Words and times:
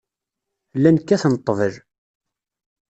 Llan 0.77 0.97
kkaten 1.01 1.33
ḍḍbel. 1.39 1.73